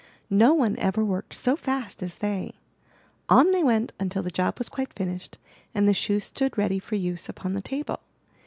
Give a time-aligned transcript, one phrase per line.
[0.31, 2.55] No one ever worked so fast as they.
[3.29, 5.37] On they went until the job was quite finished
[5.75, 7.99] and the shoes stood ready for use upon the table.